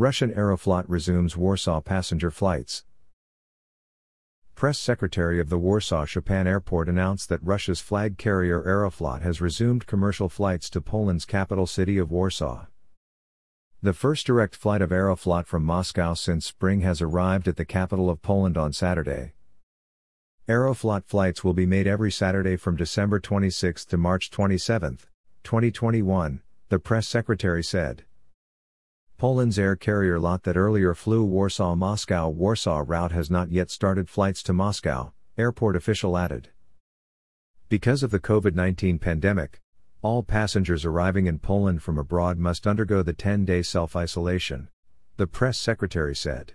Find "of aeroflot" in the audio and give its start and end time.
14.80-15.46